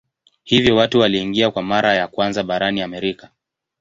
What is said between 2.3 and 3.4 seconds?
barani Amerika.